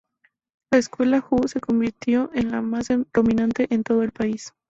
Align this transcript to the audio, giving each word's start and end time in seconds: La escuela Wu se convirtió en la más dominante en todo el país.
La 0.71 0.79
escuela 0.79 1.23
Wu 1.29 1.47
se 1.47 1.59
convirtió 1.59 2.31
en 2.33 2.49
la 2.49 2.63
más 2.63 2.87
dominante 3.13 3.67
en 3.71 3.83
todo 3.83 4.01
el 4.01 4.11
país. 4.11 4.51